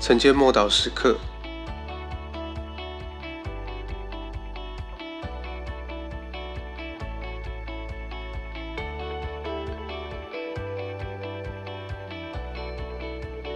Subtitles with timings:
[0.00, 1.16] 承接默祷时刻。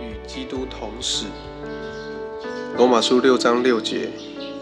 [0.00, 1.26] 与基督同死。
[2.76, 4.08] 罗马书六章六节，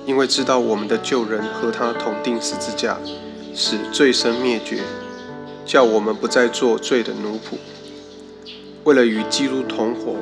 [0.06, 2.98] 因为知道我们的旧人和他同定十字架，
[3.54, 4.80] 使罪身灭绝，
[5.66, 7.58] 叫我们不再做罪的奴仆。
[8.84, 10.16] 为了与基督同活，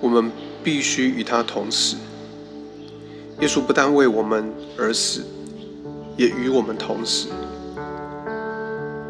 [0.00, 0.30] 我们
[0.62, 1.96] 必须与他同死。
[3.40, 5.24] 耶稣不但为我们而死，
[6.16, 7.28] 也与我们同死。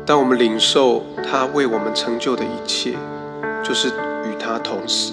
[0.04, 2.96] 当我们领受他为我们成就的一切，
[3.62, 5.12] 就是与他同死，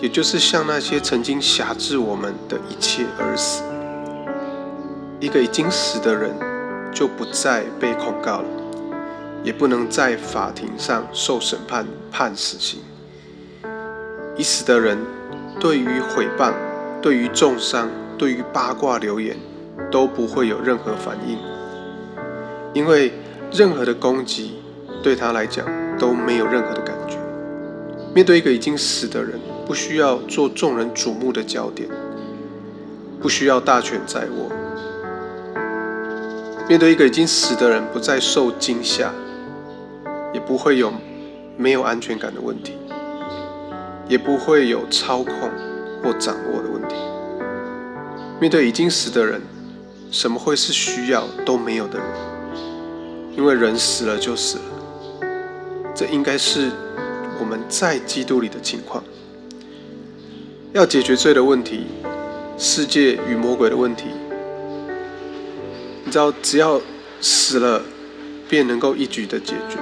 [0.00, 3.62] 也就是向那些曾经辖制我们的一切而死。
[5.20, 6.34] 一个已经死的人，
[6.92, 8.48] 就不再被控告了，
[9.42, 12.80] 也不能在法庭上受审判判死刑。
[14.36, 14.98] 已死的人，
[15.60, 16.52] 对于毁谤、
[17.00, 19.36] 对于重伤、对于八卦流言，
[19.90, 21.38] 都不会有任何反应，
[22.72, 23.12] 因为
[23.52, 24.56] 任何的攻击
[25.02, 25.64] 对他来讲
[25.98, 27.16] 都没有任何的感觉。
[28.12, 31.88] 面对一个已经死的人，不需要做众人瞩目的焦点，
[33.20, 34.50] 不需要大权在握。
[36.68, 39.12] 面对一个已经死的人，不再受惊吓，
[40.32, 40.92] 也不会有
[41.56, 42.72] 没有安全感的问题。
[44.08, 45.50] 也不会有操控
[46.02, 46.94] 或掌握的问题。
[48.40, 49.40] 面对已经死的人，
[50.10, 52.06] 什么会是需要都没有的人？
[53.36, 54.64] 因为人死了就死了，
[55.94, 56.70] 这应该是
[57.40, 59.02] 我们在基督里的情况。
[60.72, 61.86] 要解决罪的问题，
[62.58, 64.06] 世界与魔鬼的问题，
[66.04, 66.80] 你知道，只要
[67.20, 67.82] 死了，
[68.48, 69.78] 便能够一举的解决。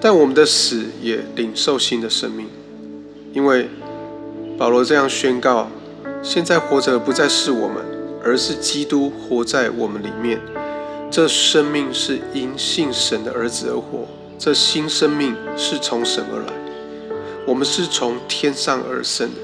[0.00, 2.46] 但我们的死也领受新的生命，
[3.32, 3.68] 因为
[4.58, 5.68] 保罗这样宣告：
[6.22, 7.84] 现在活着不再是我们，
[8.22, 10.40] 而是基督活在我们里面。
[11.10, 14.06] 这生命是因信神的儿子而活，
[14.38, 16.52] 这新生命是从神而来。
[17.46, 19.40] 我们是从天上而生的，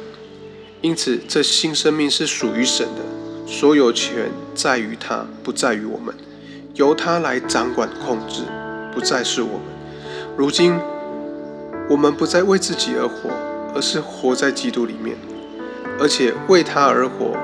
[0.80, 6.12] 因此这新生命是属于神的，所有权在于他，不在于我们，
[6.74, 8.42] 由他来掌管控制，
[8.92, 9.60] 不再是我们。
[10.34, 10.78] 如今，
[11.90, 13.30] 我们不再为自己而活，
[13.74, 15.14] 而是活在基督里面，
[16.00, 17.36] 而且为他而活。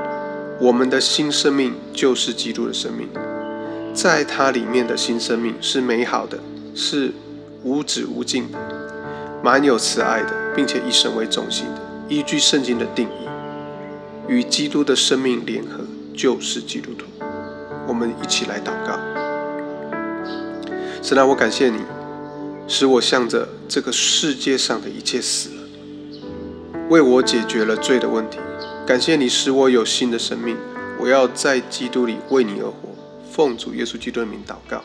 [0.59, 3.07] 我们的新生命就是基督的生命，
[3.95, 6.39] 在他里面的新生命是美好的，
[6.75, 7.13] 是
[7.63, 8.59] 无止无尽的，
[9.43, 11.81] 满有慈爱的，并且以神为中心的。
[12.09, 13.29] 依据圣经的定义，
[14.27, 15.85] 与基督的生命联合，
[16.17, 17.05] 就是基督徒。
[17.87, 18.99] 我们一起来祷告。
[21.03, 21.81] 神啊，我感谢你。
[22.69, 25.63] 使我向着这个世界上的一切死了，
[26.91, 28.39] 为我解决了罪的问题。
[28.87, 30.57] 感谢你使我有新的生命。
[31.01, 32.95] 我要在基督里为你而活。
[33.31, 34.83] 奉主耶稣基督的名祷告。